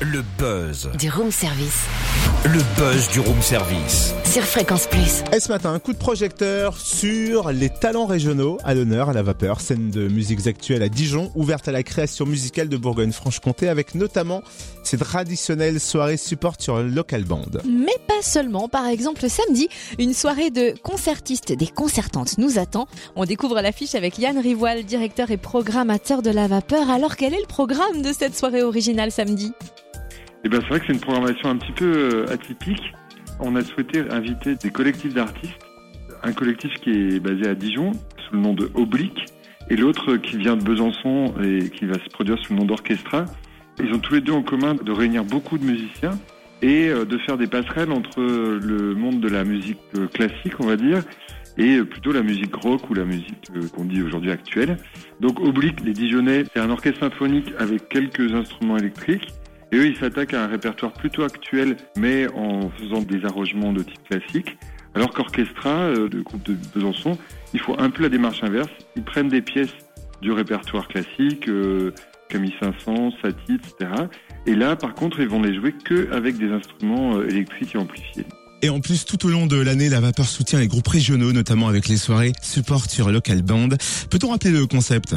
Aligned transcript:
Le 0.00 0.22
buzz. 0.38 0.90
Du 0.96 1.10
room 1.10 1.32
service. 1.32 1.82
Le 2.44 2.60
buzz 2.76 3.08
du 3.10 3.18
room 3.18 3.42
service. 3.42 4.14
Sur 4.24 4.44
Fréquence 4.44 4.86
Plus. 4.86 5.24
Et 5.34 5.40
ce 5.40 5.48
matin, 5.48 5.72
un 5.72 5.80
coup 5.80 5.92
de 5.92 5.98
projecteur 5.98 6.78
sur 6.78 7.50
les 7.50 7.68
talents 7.68 8.06
régionaux 8.06 8.58
à 8.62 8.74
l'honneur 8.74 9.08
à 9.08 9.12
la 9.12 9.24
vapeur, 9.24 9.60
scène 9.60 9.90
de 9.90 10.06
musiques 10.06 10.46
actuelles 10.46 10.84
à 10.84 10.88
Dijon, 10.88 11.32
ouverte 11.34 11.66
à 11.66 11.72
la 11.72 11.82
création 11.82 12.26
musicale 12.26 12.68
de 12.68 12.76
Bourgogne-Franche-Comté 12.76 13.68
avec 13.68 13.96
notamment 13.96 14.42
ses 14.84 14.98
traditionnelles 14.98 15.80
soirées 15.80 16.16
support 16.16 16.54
sur 16.60 16.80
local 16.80 17.24
band. 17.24 17.46
Mais 17.68 17.98
pas 18.06 18.22
seulement. 18.22 18.68
Par 18.68 18.86
exemple, 18.86 19.28
samedi, 19.28 19.68
une 19.98 20.14
soirée 20.14 20.50
de 20.50 20.74
concertistes, 20.80 21.52
des 21.52 21.66
concertantes 21.66 22.38
nous 22.38 22.60
attend. 22.60 22.86
On 23.16 23.24
découvre 23.24 23.60
l'affiche 23.60 23.96
avec 23.96 24.16
Yann 24.20 24.38
Rivoal, 24.38 24.84
directeur 24.84 25.32
et 25.32 25.38
programmateur 25.38 26.22
de 26.22 26.30
la 26.30 26.46
vapeur. 26.46 26.88
Alors, 26.88 27.16
quel 27.16 27.34
est 27.34 27.40
le 27.40 27.46
programme 27.48 28.00
de 28.02 28.12
cette 28.12 28.38
soirée 28.38 28.62
originale 28.62 29.10
samedi? 29.10 29.52
Eh 30.48 30.50
ben, 30.50 30.62
c'est 30.62 30.68
vrai 30.68 30.80
que 30.80 30.86
c'est 30.86 30.94
une 30.94 31.00
programmation 31.00 31.50
un 31.50 31.56
petit 31.56 31.72
peu 31.72 31.84
euh, 31.84 32.32
atypique. 32.32 32.94
On 33.38 33.54
a 33.54 33.62
souhaité 33.62 34.00
inviter 34.08 34.54
des 34.54 34.70
collectifs 34.70 35.12
d'artistes. 35.12 35.60
Un 36.22 36.32
collectif 36.32 36.72
qui 36.80 36.88
est 36.88 37.20
basé 37.20 37.46
à 37.50 37.54
Dijon, 37.54 37.92
sous 37.92 38.34
le 38.34 38.40
nom 38.40 38.54
de 38.54 38.70
Oblique, 38.72 39.26
et 39.68 39.76
l'autre 39.76 40.16
qui 40.16 40.38
vient 40.38 40.56
de 40.56 40.64
Besançon 40.64 41.34
et 41.44 41.68
qui 41.68 41.84
va 41.84 41.96
se 42.02 42.08
produire 42.08 42.38
sous 42.38 42.54
le 42.54 42.60
nom 42.60 42.64
d'Orchestra. 42.64 43.26
Ils 43.78 43.92
ont 43.92 43.98
tous 43.98 44.14
les 44.14 44.22
deux 44.22 44.32
en 44.32 44.42
commun 44.42 44.74
de 44.74 44.90
réunir 44.90 45.22
beaucoup 45.22 45.58
de 45.58 45.64
musiciens 45.64 46.18
et 46.62 46.88
euh, 46.88 47.04
de 47.04 47.18
faire 47.18 47.36
des 47.36 47.46
passerelles 47.46 47.92
entre 47.92 48.22
le 48.22 48.94
monde 48.94 49.20
de 49.20 49.28
la 49.28 49.44
musique 49.44 49.80
euh, 49.98 50.06
classique, 50.06 50.54
on 50.60 50.66
va 50.66 50.76
dire, 50.76 51.02
et 51.58 51.82
plutôt 51.82 52.12
la 52.12 52.22
musique 52.22 52.54
rock 52.54 52.88
ou 52.88 52.94
la 52.94 53.04
musique 53.04 53.50
qu'on 53.76 53.84
dit 53.84 54.00
aujourd'hui 54.00 54.30
actuelle. 54.30 54.78
Donc 55.20 55.40
Oblique, 55.40 55.84
les 55.84 55.92
Dijonnais, 55.92 56.44
c'est 56.54 56.60
un 56.60 56.70
orchestre 56.70 57.00
symphonique 57.00 57.52
avec 57.58 57.90
quelques 57.90 58.32
instruments 58.32 58.78
électriques. 58.78 59.28
Et 59.72 59.76
eux, 59.76 59.86
ils 59.86 59.96
s'attaquent 59.96 60.34
à 60.34 60.44
un 60.44 60.46
répertoire 60.46 60.92
plutôt 60.92 61.22
actuel, 61.22 61.76
mais 61.96 62.26
en 62.34 62.70
faisant 62.70 63.02
des 63.02 63.24
arrangements 63.24 63.72
de 63.72 63.82
type 63.82 64.02
classique. 64.08 64.56
Alors 64.94 65.10
qu'Orchestra, 65.10 65.90
le 65.90 66.22
groupe 66.22 66.42
de 66.44 66.56
Besançon, 66.74 67.18
il 67.54 67.60
faut 67.60 67.74
un 67.78 67.90
peu 67.90 68.02
la 68.02 68.08
démarche 68.08 68.42
inverse. 68.42 68.70
Ils 68.96 69.04
prennent 69.04 69.28
des 69.28 69.42
pièces 69.42 69.74
du 70.22 70.32
répertoire 70.32 70.88
classique, 70.88 71.48
euh, 71.48 71.92
Camille 72.28 72.54
Saint-Saëns, 72.60 73.12
Satie, 73.22 73.54
etc. 73.54 73.90
Et 74.46 74.54
là, 74.54 74.76
par 74.76 74.94
contre, 74.94 75.20
ils 75.20 75.28
vont 75.28 75.42
les 75.42 75.54
jouer 75.54 75.74
que 75.84 76.10
avec 76.12 76.36
des 76.38 76.50
instruments 76.50 77.16
euh, 77.16 77.28
électriques 77.28 77.74
et 77.74 77.78
amplifiés. 77.78 78.26
Et 78.62 78.70
en 78.70 78.80
plus, 78.80 79.04
tout 79.04 79.24
au 79.26 79.28
long 79.28 79.46
de 79.46 79.56
l'année, 79.56 79.88
la 79.88 80.00
vapeur 80.00 80.26
soutient 80.26 80.58
les 80.58 80.66
groupes 80.66 80.88
régionaux, 80.88 81.32
notamment 81.32 81.68
avec 81.68 81.86
les 81.86 81.96
soirées 81.96 82.32
support 82.42 82.90
sur 82.90 83.10
local 83.10 83.42
band. 83.42 83.68
Peut-on 84.10 84.30
rappeler 84.30 84.50
le 84.50 84.66
concept? 84.66 85.14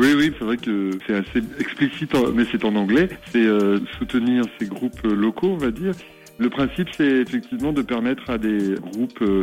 Oui, 0.00 0.14
oui, 0.16 0.32
c'est 0.38 0.44
vrai 0.46 0.56
que 0.56 0.92
c'est 1.06 1.14
assez 1.14 1.42
explicite, 1.58 2.14
mais 2.34 2.44
c'est 2.50 2.64
en 2.64 2.74
anglais. 2.74 3.10
C'est 3.30 3.44
euh, 3.44 3.78
soutenir 3.98 4.44
ces 4.58 4.64
groupes 4.64 4.98
euh, 5.04 5.14
locaux, 5.14 5.48
on 5.48 5.58
va 5.58 5.70
dire. 5.70 5.92
Le 6.38 6.48
principe, 6.48 6.88
c'est 6.96 7.18
effectivement 7.18 7.70
de 7.74 7.82
permettre 7.82 8.30
à 8.30 8.38
des 8.38 8.76
groupes 8.80 9.20
euh, 9.20 9.42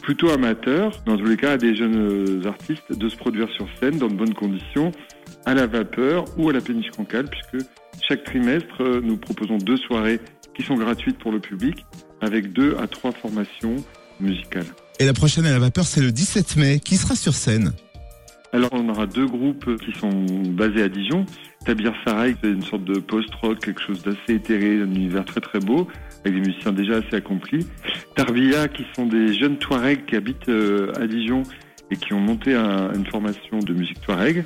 plutôt 0.00 0.30
amateurs, 0.30 1.02
dans 1.04 1.18
tous 1.18 1.26
les 1.26 1.36
cas 1.36 1.52
à 1.52 1.56
des 1.58 1.76
jeunes 1.76 2.42
artistes, 2.46 2.96
de 2.96 3.08
se 3.10 3.16
produire 3.16 3.50
sur 3.50 3.68
scène 3.78 3.98
dans 3.98 4.08
de 4.08 4.14
bonnes 4.14 4.32
conditions, 4.32 4.90
à 5.44 5.52
la 5.52 5.66
vapeur 5.66 6.24
ou 6.38 6.48
à 6.48 6.54
la 6.54 6.62
péniche 6.62 6.90
concale, 6.96 7.26
puisque 7.28 7.66
chaque 8.08 8.24
trimestre, 8.24 8.82
nous 9.02 9.18
proposons 9.18 9.58
deux 9.58 9.76
soirées 9.76 10.18
qui 10.56 10.62
sont 10.62 10.76
gratuites 10.76 11.18
pour 11.18 11.30
le 11.30 11.40
public, 11.40 11.84
avec 12.22 12.54
deux 12.54 12.74
à 12.78 12.86
trois 12.86 13.12
formations 13.12 13.76
musicales. 14.18 14.64
Et 14.98 15.04
la 15.04 15.12
prochaine 15.12 15.44
à 15.44 15.50
la 15.50 15.58
vapeur, 15.58 15.84
c'est 15.84 16.00
le 16.00 16.10
17 16.10 16.56
mai. 16.56 16.80
Qui 16.80 16.96
sera 16.96 17.14
sur 17.14 17.34
scène? 17.34 17.74
Alors, 18.52 18.70
on 18.72 18.88
aura 18.88 19.06
deux 19.06 19.26
groupes 19.26 19.76
qui 19.76 19.92
sont 19.98 20.10
basés 20.48 20.82
à 20.82 20.88
Dijon. 20.88 21.24
Tabir 21.64 21.92
Sarai, 22.04 22.34
c'est 22.42 22.50
une 22.50 22.62
sorte 22.62 22.84
de 22.84 22.98
post-rock, 22.98 23.60
quelque 23.60 23.80
chose 23.80 24.02
d'assez 24.02 24.34
éthéré, 24.34 24.80
un 24.80 24.86
univers 24.92 25.24
très 25.24 25.40
très 25.40 25.60
beau, 25.60 25.86
avec 26.24 26.34
des 26.42 26.48
musiciens 26.48 26.72
déjà 26.72 26.96
assez 26.96 27.14
accomplis. 27.14 27.66
Tarvia, 28.16 28.66
qui 28.66 28.84
sont 28.96 29.06
des 29.06 29.34
jeunes 29.34 29.56
Touaregs 29.58 30.04
qui 30.04 30.16
habitent 30.16 30.48
euh, 30.48 30.90
à 31.00 31.06
Dijon 31.06 31.44
et 31.92 31.96
qui 31.96 32.12
ont 32.12 32.20
monté 32.20 32.54
un- 32.54 32.92
une 32.92 33.06
formation 33.06 33.58
de 33.60 33.72
musique 33.72 34.00
Touareg. 34.00 34.44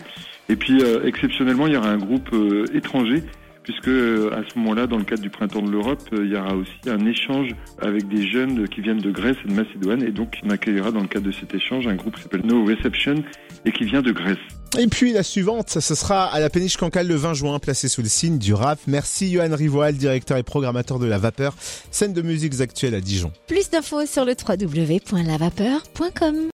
Et 0.51 0.57
puis, 0.57 0.83
euh, 0.83 1.05
exceptionnellement, 1.07 1.67
il 1.67 1.73
y 1.73 1.77
aura 1.77 1.89
un 1.91 1.97
groupe 1.99 2.29
euh, 2.35 2.67
étranger, 2.75 3.23
puisque 3.65 3.89
euh, 3.89 4.31
à 4.33 4.43
ce 4.49 4.59
moment-là, 4.59 4.87
dans 4.87 4.99
le 4.99 5.05
cadre 5.05 5.23
du 5.23 5.31
Printemps 5.31 5.63
de 5.63 5.71
l'Europe, 5.71 6.03
euh, 6.13 6.25
il 6.25 6.33
y 6.33 6.37
aura 6.37 6.55
aussi 6.55 6.73
un 6.87 7.05
échange 7.07 7.55
avec 7.81 8.07
des 8.09 8.27
jeunes 8.27 8.69
qui 8.69 8.83
viennent 8.83 9.01
de 9.01 9.11
Grèce 9.11 9.37
et 9.45 9.49
de 9.49 9.55
Macédoine. 9.55 10.03
Et 10.03 10.13
donc, 10.13 10.39
on 10.45 10.51
accueillera 10.51 10.93
dans 10.93 11.01
le 11.01 11.09
cadre 11.09 11.27
de 11.27 11.33
cet 11.33 11.55
échange 11.55 11.87
un 11.87 11.95
groupe 11.95 12.17
qui 12.17 12.23
s'appelle 12.23 12.45
No 12.45 12.65
Reception 12.65 13.25
et 13.65 13.73
qui 13.73 13.85
vient 13.85 14.03
de 14.03 14.13
Grèce. 14.13 14.37
Et 14.79 14.87
puis 14.89 15.13
la 15.13 15.23
suivante, 15.23 15.71
ce 15.71 15.95
sera 15.95 16.25
à 16.25 16.41
la 16.41 16.51
péniche 16.51 16.77
Cancale 16.77 17.07
le 17.07 17.15
20 17.15 17.35
juin, 17.35 17.61
placée 17.61 17.87
sous 17.89 18.03
le 18.03 18.09
signe 18.09 18.39
du 18.39 18.55
rap. 18.55 18.81
Merci 18.89 19.33
Johan 19.33 19.55
Rivoal, 19.55 19.95
directeur 19.95 20.37
et 20.37 20.43
programmateur 20.43 20.99
de 20.99 21.07
La 21.07 21.19
Vapeur, 21.19 21.55
scène 21.93 22.13
de 22.13 22.23
musiques 22.23 22.61
actuelles 22.61 22.97
à 22.97 23.01
Dijon. 23.01 23.31
Plus 23.47 23.71
d'infos 23.71 24.05
sur 24.05 24.25
le 24.25 24.33
www.lavapeur.com. 24.33 26.35